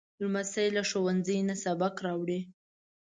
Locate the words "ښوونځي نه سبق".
0.89-1.93